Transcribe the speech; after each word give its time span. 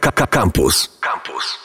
Campus. 0.00 0.98
Campus. 1.00 1.58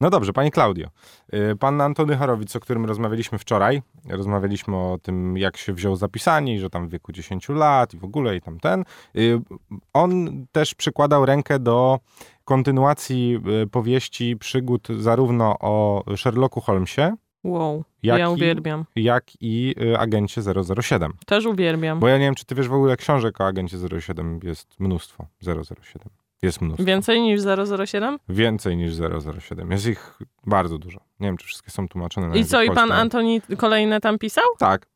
No 0.00 0.10
dobrze, 0.10 0.32
Pani 0.32 0.50
Klaudio. 0.50 0.88
Y, 1.34 1.56
pan 1.56 1.80
Antony 1.80 2.16
Chorowic, 2.16 2.56
o 2.56 2.60
którym 2.60 2.84
rozmawialiśmy 2.86 3.38
wczoraj, 3.38 3.82
rozmawialiśmy 4.10 4.76
o 4.76 4.98
tym, 5.02 5.36
jak 5.36 5.56
się 5.56 5.72
wziął 5.72 5.96
zapisanie, 5.96 6.60
że 6.60 6.70
tam 6.70 6.88
w 6.88 6.90
wieku 6.90 7.12
10 7.12 7.48
lat 7.48 7.94
i 7.94 7.98
w 7.98 8.04
ogóle 8.04 8.36
i 8.36 8.40
tam 8.40 8.60
ten. 8.60 8.84
Y, 9.16 9.40
on 9.92 10.28
też 10.52 10.74
przykładał 10.74 11.26
rękę 11.26 11.58
do 11.58 11.98
kontynuacji 12.44 13.40
y, 13.62 13.66
powieści 13.66 14.36
przygód 14.36 14.88
zarówno 14.98 15.56
o 15.60 16.04
Sherlocku 16.16 16.60
Holmesie, 16.60 17.14
Wow, 17.44 17.84
Jak 18.02 18.18
ja 18.18 18.28
i- 18.28 18.32
uwielbiam. 18.32 18.84
jak 18.96 19.24
i 19.40 19.74
agencie 19.98 20.42
007. 20.82 21.12
Też 21.26 21.46
uwielbiam. 21.46 22.00
Bo 22.00 22.08
ja 22.08 22.18
nie 22.18 22.24
wiem, 22.24 22.34
czy 22.34 22.44
ty 22.44 22.54
wiesz 22.54 22.68
w 22.68 22.72
ogóle 22.72 22.96
książek 22.96 23.40
o 23.40 23.46
agencie 23.46 23.76
07 24.00 24.40
jest 24.42 24.80
mnóstwo. 24.80 25.26
007. 25.40 26.08
Jest 26.42 26.60
mnóstwo. 26.60 26.84
Więcej 26.84 27.20
niż 27.20 27.40
007? 27.86 28.18
Więcej 28.28 28.76
niż 28.76 28.92
007. 29.40 29.70
Jest 29.70 29.86
ich 29.86 30.18
bardzo 30.46 30.78
dużo. 30.78 31.00
Nie 31.20 31.28
wiem, 31.28 31.36
czy 31.36 31.46
wszystkie 31.46 31.70
są 31.70 31.88
tłumaczone 31.88 32.28
na 32.28 32.36
I 32.36 32.44
co, 32.44 32.62
i 32.62 32.70
pan 32.70 32.92
Antoni 32.92 33.40
kolejne 33.56 34.00
tam 34.00 34.18
pisał? 34.18 34.44
Tak, 34.58 34.86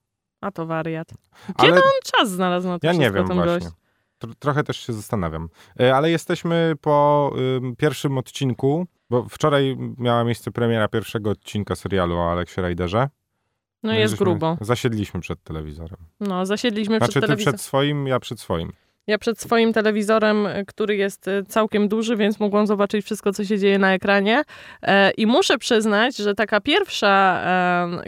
A 0.40 0.50
to 0.50 0.66
wariat. 0.66 1.08
Kiedy 1.46 1.72
ale 1.72 1.76
on 1.76 1.90
czas 2.04 2.30
znalazł 2.30 2.68
na 2.68 2.78
to 2.78 2.86
ja 2.86 2.92
nie 2.92 3.10
wiem 3.10 3.26
właśnie. 3.26 3.44
gość? 3.44 3.66
Tr- 4.24 4.34
trochę 4.38 4.64
też 4.64 4.76
się 4.86 4.92
zastanawiam. 4.92 5.48
E, 5.80 5.94
Ale 5.96 6.10
jesteśmy 6.10 6.74
po 6.80 7.30
ym, 7.56 7.76
pierwszym 7.76 8.18
odcinku, 8.18 8.86
bo 9.10 9.28
wczoraj 9.28 9.76
miała 9.98 10.24
miejsce 10.24 10.50
premiera 10.50 10.88
pierwszego 10.88 11.30
odcinka 11.30 11.76
serialu 11.76 12.16
o 12.18 12.32
Aleksie 12.32 12.60
Rajderze. 12.60 13.08
No 13.82 13.94
i 13.94 13.98
jest 13.98 14.10
żeśmy 14.10 14.24
grubo. 14.24 14.56
Zasiedliśmy 14.60 15.20
przed 15.20 15.42
telewizorem. 15.42 15.96
No, 16.20 16.46
zasiedliśmy 16.46 16.96
Znaczy 16.98 17.10
przed 17.10 17.22
ty 17.22 17.26
telewizorem. 17.26 17.54
przed 17.54 17.66
swoim, 17.66 18.06
ja 18.06 18.20
przed 18.20 18.40
swoim. 18.40 18.72
Ja 19.06 19.18
przed 19.18 19.40
swoim 19.40 19.72
telewizorem, 19.72 20.48
który 20.66 20.96
jest 20.96 21.28
y, 21.28 21.44
całkiem 21.48 21.88
duży, 21.88 22.16
więc 22.16 22.40
mogłam 22.40 22.66
zobaczyć 22.66 23.04
wszystko, 23.04 23.32
co 23.32 23.44
się 23.44 23.58
dzieje 23.58 23.78
na 23.78 23.94
ekranie. 23.94 24.42
E, 24.82 25.10
I 25.10 25.26
muszę 25.26 25.58
przyznać, 25.58 26.16
że 26.16 26.34
taka 26.34 26.60
pierwsza 26.60 27.42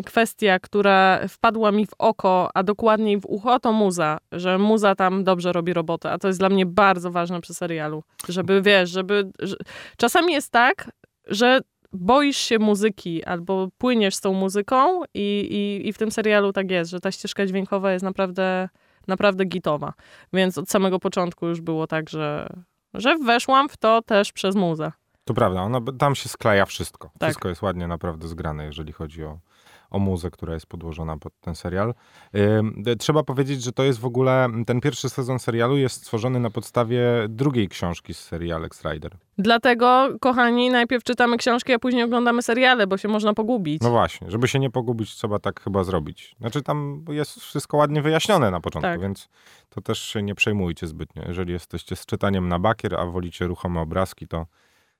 kwestia, 0.06 0.58
która 0.58 1.20
wpadła 1.28 1.72
mi 1.72 1.86
w 1.86 1.94
oko, 1.98 2.50
a 2.54 2.62
dokładniej 2.62 3.20
w 3.20 3.27
ucho, 3.27 3.60
to 3.60 3.72
muza. 3.72 4.19
Że 4.32 4.58
muza 4.58 4.94
tam 4.94 5.24
dobrze 5.24 5.52
robi 5.52 5.72
robotę, 5.72 6.10
a 6.10 6.19
to 6.19 6.28
jest 6.28 6.41
dla 6.41 6.48
mnie 6.48 6.66
bardzo 6.66 7.10
ważne 7.10 7.41
przy 7.41 7.54
serialu. 7.54 8.02
Żeby, 8.28 8.62
wiesz, 8.62 8.91
żeby... 8.91 9.30
Że... 9.38 9.56
Czasami 9.97 10.32
jest 10.32 10.50
tak, 10.50 10.91
że 11.26 11.60
boisz 11.92 12.36
się 12.36 12.58
muzyki 12.58 13.24
albo 13.24 13.69
płyniesz 13.78 14.14
z 14.14 14.20
tą 14.20 14.32
muzyką 14.32 15.02
i, 15.14 15.48
i, 15.50 15.88
i 15.88 15.92
w 15.92 15.98
tym 15.98 16.10
serialu 16.10 16.52
tak 16.52 16.70
jest, 16.70 16.91
że 16.91 17.00
ta 17.00 17.12
ścieżka 17.12 17.47
dźwiękowa 17.47 17.92
jest 17.92 18.04
naprawdę, 18.04 18.69
naprawdę 19.08 19.44
gitowa. 19.44 19.92
Więc 20.33 20.58
od 20.58 20.69
samego 20.69 20.98
początku 20.98 21.47
już 21.47 21.60
było 21.60 21.86
tak, 21.86 22.10
że, 22.10 22.47
że 22.94 23.16
weszłam 23.19 23.69
w 23.69 23.77
to 23.77 24.02
też 24.02 24.33
przez 24.33 24.56
muzę. 24.56 24.92
To 25.25 25.34
prawda, 25.34 25.62
ona, 25.62 25.80
tam 25.98 26.14
się 26.14 26.28
skleja 26.28 26.67
wszystko. 26.67 27.11
Tak. 27.19 27.28
Wszystko 27.28 27.48
jest 27.48 27.62
ładnie 27.62 27.86
naprawdę 27.86 28.28
zgrane, 28.28 28.64
jeżeli 28.64 28.92
chodzi 28.92 29.25
o, 29.25 29.39
o 29.91 29.98
muzę, 29.98 30.31
która 30.31 30.55
jest 30.55 30.66
podłożona 30.66 31.16
pod 31.16 31.41
ten 31.41 31.55
serial. 31.55 31.94
E, 32.86 32.97
Trzeba 32.97 33.22
powiedzieć, 33.22 33.62
że 33.62 33.72
to 33.72 33.84
jest 33.84 34.00
w 34.00 34.05
ogóle, 34.05 34.48
ten 34.66 34.81
pierwszy 34.81 35.08
sezon 35.08 35.39
serialu 35.39 35.77
jest 35.77 35.97
stworzony 35.97 36.41
na 36.41 36.50
podstawie 36.50 37.03
drugiej 37.28 37.69
książki 37.69 38.14
z 38.14 38.19
serii 38.20 38.53
Alex 38.53 38.84
Rider. 38.84 39.16
Dlatego, 39.39 40.08
kochani, 40.20 40.70
najpierw 40.70 41.05
czytamy 41.05 41.36
książki, 41.36 41.72
a 41.72 41.78
później 41.78 42.05
oglądamy 42.05 42.42
seriale, 42.42 42.86
bo 42.86 42.98
się 42.98 43.09
można 43.09 43.34
pogubić. 43.34 43.83
No 43.83 43.91
właśnie, 43.91 44.31
żeby 44.31 44.48
się 44.48 44.59
nie 44.59 44.70
pogubić, 44.70 45.11
trzeba 45.14 45.38
tak 45.38 45.61
chyba 45.61 45.84
zrobić. 45.84 46.36
Znaczy 46.41 46.62
tam 46.62 47.05
jest 47.09 47.41
wszystko 47.41 47.77
ładnie 47.77 48.03
wyjaśnione 48.03 48.50
na 48.50 48.61
początku, 48.61 48.91
Tak. 48.91 49.00
więc 49.00 49.28
to 49.70 49.81
też 49.81 49.98
się 49.98 50.22
nie 50.22 50.34
przejmujcie 50.34 50.86
zbytnio. 50.86 51.22
Jeżeli 51.28 51.53
jesteście 51.53 51.97
z 51.97 52.06
czytaniem 52.06 52.48
na 52.48 52.59
bakier, 52.59 52.94
a 52.94 53.06
wolicie 53.06 53.47
ruchome 53.47 53.81
obrazki, 53.81 54.28
to, 54.28 54.47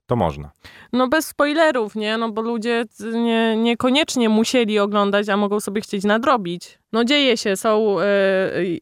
to 0.06 0.16
można. 0.16 0.50
No 0.92 1.08
bez 1.08 1.27
spoilerów, 1.27 1.94
nie? 1.94 2.19
No 2.19 2.33
bo 2.33 2.42
ludzie 2.42 2.84
nie, 3.12 3.56
niekoniecznie 3.56 4.28
musieli 4.28 4.78
oglądać, 4.78 5.28
a 5.28 5.36
mogą 5.36 5.60
sobie 5.60 5.80
chcieć 5.80 6.05
nadrobić. 6.05 6.78
No 6.92 7.04
dzieje 7.04 7.37
się, 7.37 7.56
są, 7.56 8.00
e, 8.00 8.04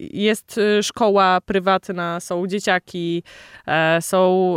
jest 0.00 0.59
e, 0.59 0.83
szkoła 0.83 1.38
prywatna, 1.47 2.21
są 2.21 2.47
dzieciaki, 2.47 3.22
e, 3.66 4.03
są 4.03 4.56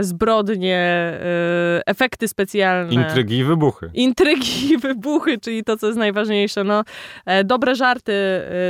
zbrodnie, 0.00 1.12
efekty 1.86 2.28
specjalne. 2.28 2.92
Intrygi 2.94 3.38
i 3.38 3.44
wybuchy. 3.44 3.90
Intrygi 3.94 4.72
i 4.72 4.78
wybuchy, 4.78 5.38
czyli 5.38 5.64
to, 5.64 5.76
co 5.76 5.86
jest 5.86 5.98
najważniejsze. 5.98 6.64
No, 6.64 6.82
dobre 7.44 7.74
żarty 7.74 8.12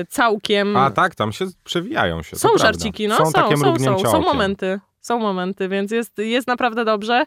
całkiem. 0.08 0.76
A 0.76 0.90
tak, 0.90 1.14
tam 1.14 1.32
się 1.32 1.46
przewijają 1.64 2.22
się. 2.22 2.36
Są 2.36 2.48
żarciki, 2.58 3.08
no 3.08 3.16
Są, 3.16 3.24
są, 3.26 3.32
takie 3.32 3.56
są, 3.56 3.78
są, 3.78 3.98
są 3.98 4.08
okiem. 4.08 4.22
momenty. 4.22 4.80
Są 5.04 5.18
momenty, 5.18 5.68
więc 5.68 5.90
jest, 5.90 6.18
jest 6.18 6.48
naprawdę 6.48 6.84
dobrze. 6.84 7.24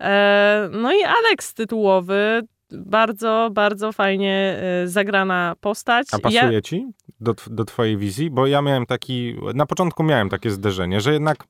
E, 0.00 0.68
no 0.72 0.92
i 0.92 1.02
Alex 1.02 1.54
tytułowy, 1.54 2.42
bardzo, 2.70 3.50
bardzo 3.52 3.92
fajnie 3.92 4.58
e, 4.84 4.88
zagrana 4.88 5.54
postać. 5.60 6.06
A 6.12 6.18
pasuje 6.18 6.62
ci 6.62 6.86
do, 7.20 7.34
do 7.46 7.64
twojej 7.64 7.96
wizji? 7.96 8.30
Bo 8.30 8.46
ja 8.46 8.62
miałem 8.62 8.86
taki, 8.86 9.36
na 9.54 9.66
początku 9.66 10.02
miałem 10.02 10.28
takie 10.28 10.50
zderzenie, 10.50 11.00
że 11.00 11.12
jednak 11.12 11.44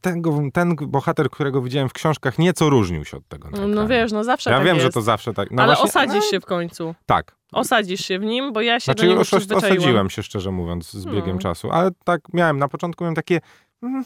ten, 0.00 0.22
ten 0.52 0.76
bohater, 0.76 1.30
którego 1.30 1.62
widziałem 1.62 1.88
w 1.88 1.92
książkach, 1.92 2.38
nieco 2.38 2.70
różnił 2.70 3.04
się 3.04 3.16
od 3.16 3.28
tego 3.28 3.48
Ja, 3.52 3.66
no 3.66 3.88
wiesz, 3.88 4.12
no 4.12 4.24
zawsze 4.24 4.50
Ja 4.50 4.56
tak 4.56 4.66
wiem, 4.66 4.76
jest. 4.76 4.86
że 4.86 4.92
to 4.92 5.02
zawsze 5.02 5.34
tak. 5.34 5.50
No 5.50 5.62
Ale 5.62 5.74
właśnie, 5.74 5.88
osadzisz 5.88 6.24
no, 6.24 6.30
się 6.30 6.40
w 6.40 6.44
końcu. 6.44 6.94
Tak. 7.06 7.36
Osadzisz 7.52 8.00
się 8.04 8.18
w 8.18 8.24
nim, 8.24 8.52
bo 8.52 8.60
ja 8.60 8.80
się 8.80 8.84
Znaczy 8.84 9.02
do 9.02 9.08
niego 9.08 9.20
już 9.20 9.32
osadziłem 9.32 10.10
się, 10.10 10.22
szczerze 10.22 10.50
mówiąc, 10.50 10.92
z 10.92 11.04
biegiem 11.04 11.22
Hmm. 11.22 11.38
czasu. 11.38 11.70
Ale 11.70 11.90
tak 12.04 12.20
miałem, 12.32 12.58
na 12.58 12.68
początku 12.68 13.04
miałem 13.04 13.14
takie... 13.14 13.40
mm, 13.82 14.04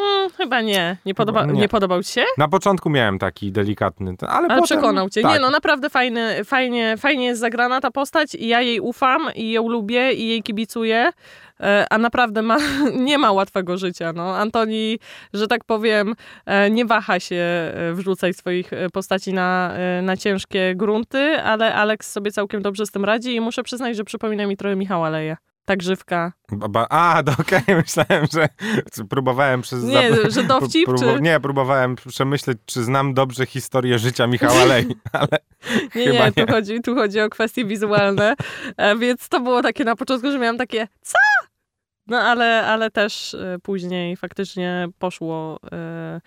Hmm, 0.00 0.30
chyba 0.30 0.60
nie. 0.60 0.96
Nie, 1.06 1.14
podoba, 1.14 1.46
nie. 1.46 1.60
nie. 1.60 1.68
podobał 1.68 2.02
ci 2.02 2.12
się? 2.12 2.24
Na 2.38 2.48
początku 2.48 2.90
miałem 2.90 3.18
taki 3.18 3.52
delikatny, 3.52 4.14
ale, 4.20 4.30
Ale 4.30 4.48
potem... 4.48 4.64
przekonał 4.64 5.10
cię. 5.10 5.22
Tak. 5.22 5.32
Nie, 5.32 5.38
no 5.38 5.50
naprawdę 5.50 5.90
fajny, 5.90 6.44
fajnie, 6.44 6.94
fajnie 6.98 7.26
jest 7.26 7.40
zagrana 7.40 7.80
ta 7.80 7.90
postać 7.90 8.34
i 8.34 8.48
ja 8.48 8.60
jej 8.60 8.80
ufam 8.80 9.28
i 9.34 9.52
ją 9.52 9.68
lubię 9.68 10.12
i 10.12 10.28
jej 10.28 10.42
kibicuję. 10.42 11.10
E, 11.60 11.86
A 11.90 11.98
naprawdę 11.98 12.42
ma, 12.42 12.56
nie 13.08 13.18
ma 13.18 13.32
łatwego 13.32 13.78
życia. 13.78 14.12
No. 14.12 14.36
Antoni, 14.36 14.98
że 15.32 15.46
tak 15.46 15.64
powiem, 15.64 16.14
e, 16.46 16.70
nie 16.70 16.84
waha 16.84 17.20
się 17.20 17.36
e, 17.36 17.92
wrzucać 17.92 18.36
swoich 18.36 18.70
postaci 18.92 19.32
na, 19.32 19.72
na 20.02 20.16
ciężkie 20.16 20.74
grunty, 20.74 21.42
ale 21.42 21.74
Alex 21.74 22.12
sobie 22.12 22.32
całkiem 22.32 22.62
dobrze 22.62 22.86
z 22.86 22.90
tym 22.90 23.04
radzi 23.04 23.34
i 23.34 23.40
muszę 23.40 23.62
przyznać, 23.62 23.96
że 23.96 24.04
przypomina 24.04 24.46
mi 24.46 24.56
trochę 24.56 24.76
Michała 24.76 25.10
Leje. 25.10 25.36
Tak 25.66 25.78
grzywka. 25.78 26.32
Ba, 26.52 26.86
a, 26.90 27.22
do 27.22 27.32
okej, 27.32 27.62
myślałem, 27.84 28.26
że 28.32 28.48
próbowałem 29.08 29.62
przez... 29.62 29.84
Nie, 29.84 30.30
że 30.30 30.42
dowcip, 30.54 30.88
czy- 30.98 31.20
Nie, 31.20 31.40
próbowałem 31.40 31.96
przemyśleć, 31.96 32.58
czy 32.66 32.84
znam 32.84 33.14
dobrze 33.14 33.46
historię 33.46 33.98
życia 33.98 34.26
Michała 34.26 34.64
Lej, 34.64 34.86
ale 35.12 35.28
Nie, 35.94 36.06
nie, 36.06 36.32
nie. 36.36 36.46
Tu, 36.46 36.52
chodzi, 36.52 36.80
tu 36.80 36.94
chodzi 36.94 37.20
o 37.20 37.28
kwestie 37.28 37.64
wizualne, 37.64 38.34
e, 38.76 38.96
więc 38.96 39.28
to 39.28 39.40
było 39.40 39.62
takie 39.62 39.84
na 39.84 39.96
początku, 39.96 40.30
że 40.30 40.38
miałam 40.38 40.58
takie, 40.58 40.88
co? 41.02 41.18
No 42.06 42.18
ale, 42.18 42.66
ale 42.66 42.90
też 42.90 43.34
e, 43.34 43.58
później 43.62 44.16
faktycznie 44.16 44.88
poszło, 44.98 45.58
e, 45.72 46.20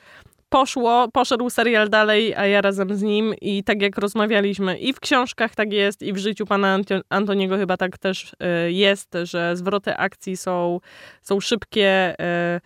poszło, 0.49 1.07
poszedł 1.13 1.49
serial 1.49 1.89
dalej, 1.89 2.35
a 2.35 2.45
ja 2.45 2.61
razem 2.61 2.95
z 2.95 3.01
nim. 3.01 3.33
I 3.41 3.63
tak 3.63 3.81
jak 3.81 3.97
rozmawialiśmy 3.97 4.77
i 4.77 4.93
w 4.93 4.99
książkach 4.99 5.55
tak 5.55 5.73
jest 5.73 6.01
i 6.01 6.13
w 6.13 6.17
życiu 6.17 6.45
pana 6.45 6.79
Antoniego 7.09 7.57
chyba 7.57 7.77
tak 7.77 7.97
też 7.97 8.35
e, 8.39 8.71
jest, 8.71 9.13
że 9.23 9.55
zwroty 9.55 9.95
akcji 9.95 10.37
są, 10.37 10.79
są 11.21 11.39
szybkie, 11.39 12.15
e, 12.19 12.59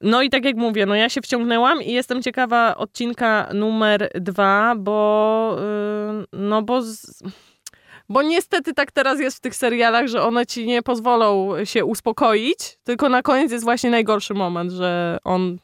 no 0.00 0.22
i 0.22 0.30
tak 0.30 0.44
jak 0.44 0.56
mówię, 0.56 0.86
no 0.86 0.94
ja 0.94 1.08
się 1.08 1.20
wciągnęłam 1.20 1.82
i 1.82 1.92
jestem 1.92 2.22
ciekawa 2.22 2.76
odcinka 2.76 3.48
numer 3.54 4.10
dwa, 4.14 4.74
bo 4.78 5.56
yy, 5.58 6.26
no 6.32 6.62
bo 6.62 6.82
z, 6.82 7.22
bo 8.08 8.22
niestety 8.22 8.74
tak 8.74 8.92
teraz 8.92 9.20
jest 9.20 9.36
w 9.36 9.40
tych 9.40 9.54
serialach, 9.54 10.06
że 10.06 10.22
one 10.22 10.46
ci 10.46 10.66
nie 10.66 10.82
pozwolą 10.82 11.52
się 11.64 11.84
uspokoić, 11.84 12.78
tylko 12.84 13.08
na 13.08 13.22
koniec 13.22 13.52
jest 13.52 13.64
właśnie 13.64 13.90
najgorszy 13.90 14.34
moment, 14.34 14.72
że 14.72 15.18
on 15.24 15.58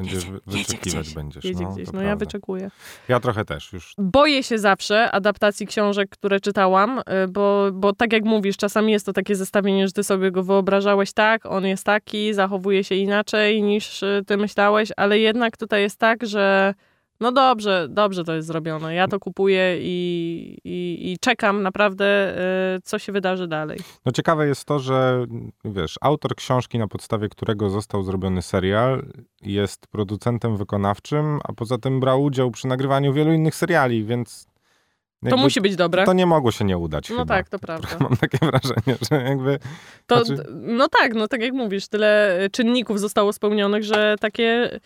będziesz 0.00 0.24
jedzie 0.24 0.40
wyczekiwać 0.46 1.02
gdzieś, 1.02 1.14
będziesz. 1.14 1.44
jedzie 1.44 1.64
no, 1.64 1.72
gdzieś. 1.72 1.92
No 1.92 2.02
ja 2.02 2.16
wyczekuję. 2.16 2.70
Ja 3.08 3.20
trochę 3.20 3.44
też 3.44 3.72
już. 3.72 3.94
Boję 3.98 4.42
się 4.42 4.58
zawsze 4.58 5.10
adaptacji 5.10 5.66
książek, 5.66 6.10
które 6.10 6.40
czytałam, 6.40 6.98
y, 6.98 7.28
bo, 7.28 7.72
bo 7.72 7.92
tak 7.92 8.12
jak 8.12 8.24
mówisz, 8.24 8.56
czasami 8.56 8.92
jest 8.92 9.06
to 9.06 9.12
takie 9.12 9.36
zestawienie, 9.36 9.86
że 9.86 9.92
ty 9.92 10.04
sobie 10.04 10.30
go 10.30 10.42
wyobrażałeś 10.42 11.12
tak, 11.12 11.46
on 11.46 11.66
jest 11.66 11.84
taki, 11.84 12.34
zachowuje 12.34 12.84
się 12.84 12.94
inaczej 12.94 13.62
niż 13.62 14.02
y, 14.02 14.22
ty 14.26 14.36
myślałeś, 14.36 14.88
ale 14.96 15.18
jednak 15.18 15.56
tutaj 15.56 15.82
jest 15.82 15.98
tak, 15.98 16.26
że 16.26 16.74
no 17.20 17.32
dobrze, 17.32 17.86
dobrze 17.90 18.24
to 18.24 18.34
jest 18.34 18.48
zrobione. 18.48 18.94
Ja 18.94 19.08
to 19.08 19.18
kupuję 19.18 19.76
i, 19.80 20.58
i, 20.64 21.12
i 21.12 21.18
czekam 21.18 21.62
naprawdę, 21.62 22.34
y, 22.76 22.80
co 22.84 22.98
się 22.98 23.12
wydarzy 23.12 23.48
dalej. 23.48 23.78
No 24.06 24.12
ciekawe 24.12 24.46
jest 24.46 24.64
to, 24.64 24.78
że 24.78 25.24
wiesz, 25.64 25.94
autor 26.00 26.34
książki, 26.36 26.78
na 26.78 26.88
podstawie 26.88 27.28
którego 27.28 27.70
został 27.70 28.02
zrobiony 28.02 28.42
serial, 28.42 29.06
jest 29.42 29.86
producentem 29.86 30.56
wykonawczym, 30.56 31.38
a 31.44 31.52
poza 31.52 31.78
tym 31.78 32.00
brał 32.00 32.22
udział 32.22 32.50
przy 32.50 32.66
nagrywaniu 32.66 33.12
wielu 33.12 33.32
innych 33.32 33.54
seriali, 33.54 34.04
więc 34.04 34.44
To 34.44 35.26
jakby 35.28 35.42
musi 35.42 35.60
być 35.60 35.76
dobre. 35.76 36.04
to 36.04 36.12
nie 36.12 36.26
mogło 36.26 36.50
się 36.52 36.64
nie 36.64 36.78
udać 36.78 37.10
No 37.10 37.16
chyba. 37.16 37.34
tak, 37.34 37.48
to 37.48 37.58
prawda. 37.58 37.88
Mam 38.00 38.16
takie 38.16 38.38
wrażenie, 38.38 38.98
że 39.10 39.22
jakby... 39.22 39.58
To, 40.06 40.24
Znaczy- 40.24 40.44
No 40.52 40.88
tak, 40.88 41.14
no 41.14 41.28
tak 41.28 41.40
jak 41.40 41.52
mówisz, 41.52 41.88
tyle 41.88 42.38
czynników 42.52 43.00
zostało 43.00 43.32
spełnionych, 43.32 43.84
że 43.84 44.16
takie 44.20 44.80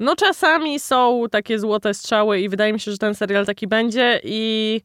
No 0.00 0.16
czasami 0.16 0.80
są 0.80 1.24
takie 1.30 1.58
złote 1.58 1.94
strzały 1.94 2.40
i 2.40 2.48
wydaje 2.48 2.72
mi 2.72 2.80
się, 2.80 2.90
że 2.90 2.98
ten 2.98 3.14
serial 3.14 3.46
taki 3.46 3.66
będzie 3.66 4.20
i 4.24 4.80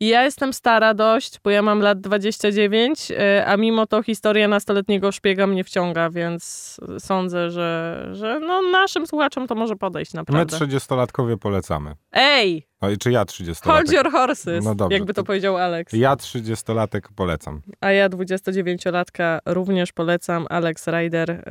ja 0.00 0.22
jestem 0.24 0.52
stara 0.52 0.94
dość, 0.94 1.38
bo 1.44 1.50
ja 1.50 1.62
mam 1.62 1.80
lat 1.80 2.00
29, 2.00 3.10
y, 3.10 3.46
a 3.46 3.56
mimo 3.56 3.86
to 3.86 4.02
historia 4.02 4.48
nastoletniego 4.48 5.12
szpiega 5.12 5.46
mnie 5.46 5.64
wciąga, 5.64 6.10
więc 6.10 6.76
sądzę, 6.98 7.50
że, 7.50 8.08
że 8.12 8.40
no 8.40 8.62
naszym 8.62 9.06
słuchaczom 9.06 9.46
to 9.46 9.54
może 9.54 9.76
podejść 9.76 10.14
My 10.14 10.18
naprawdę. 10.18 10.56
30-latkowie 10.56 11.36
polecamy. 11.38 11.94
Ej, 12.12 12.66
O, 12.80 12.90
i 12.90 12.98
czy 12.98 13.10
ja 13.12 13.24
30-latek? 13.24 13.64
hold 13.72 13.92
your 13.92 14.10
horses, 14.12 14.64
No 14.64 14.74
dobrze, 14.74 14.96
jakby 14.96 15.14
to 15.14 15.22
to- 15.22 15.26
powiedział 15.26 15.56
Alex. 15.56 15.92
Ja 15.92 16.14
30-latek 16.14 17.00
polecam. 17.16 17.60
A 17.80 17.92
ja 17.92 18.08
29-latka 18.08 19.38
również 19.46 19.92
polecam 19.92 20.46
Alex 20.50 20.86
Rider. 20.88 21.30
y, 21.30 21.42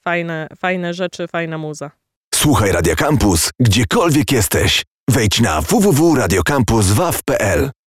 fajne, 0.00 0.48
fajne 0.58 0.94
rzeczy, 0.94 1.28
fajna 1.28 1.58
muza. 1.58 1.90
Słuchaj 2.44 2.72
Radio 2.72 2.96
Campus, 2.96 3.50
gdziekolwiek 3.60 4.32
jesteś. 4.32 4.82
Wejdź 5.10 5.40
na 5.40 5.60
www.radiocampus.waw.pl 5.60 7.70